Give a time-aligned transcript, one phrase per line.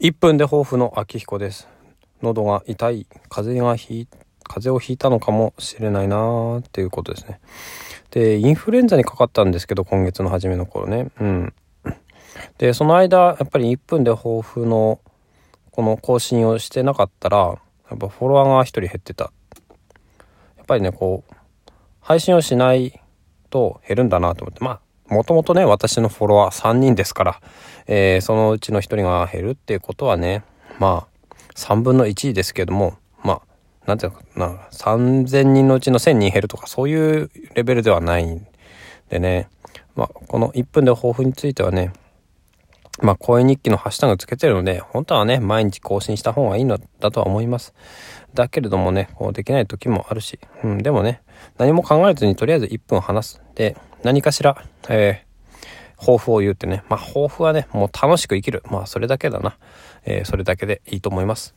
[0.00, 1.68] 1分で抱負の秋彦です。
[2.20, 4.08] 喉が痛い、風邪がひ、
[4.42, 7.38] 風邪をひいたのかもしれないなーっていうことですね。
[8.10, 11.12] で、インフルエンザにかかったんですけど、今月の初めの頃ね。
[11.20, 11.54] うん。
[12.58, 14.98] で、その間、やっぱり1分で抱負の、
[15.70, 19.32] この更新をしてなかったら、やっぱフォロワーが1人減ってた。
[20.56, 21.34] やっぱりね、こう、
[22.00, 23.00] 配信をしない
[23.48, 27.40] と減るんだなと思って、まあ、もともとね、私のフォロワー3人ですから、
[27.86, 30.44] えー、そのうちの1人が減るっていうことはね、
[30.78, 33.42] まあ、3分の1ですけども、まあ、
[33.86, 38.46] なんていうのかな、3000人のうちの1000人減るとか、そういうレベルではないん
[39.10, 39.48] でね、
[39.94, 41.92] まあ、この1分で抱負についてはね、
[43.04, 47.74] まあ、公演日記のハッシュタグつけてるので、本当はね、毎日更新した方がいいのだとは思います。
[48.32, 51.20] だけれどもね、こうできない時もあるし、うん、でもね、
[51.58, 53.42] 何も考えずにとりあえず1分話す。
[53.54, 56.82] で、何かしら、えー、抱負を言うってね。
[56.88, 58.62] まあ、抱負はね、もう楽しく生きる。
[58.70, 59.58] まあ、それだけだな。
[60.06, 61.54] えー、それだけでいいと思います。